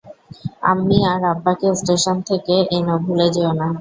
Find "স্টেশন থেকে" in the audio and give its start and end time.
1.79-2.55